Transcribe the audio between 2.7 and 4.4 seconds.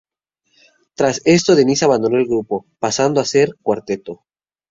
pasando a ser un cuarteto.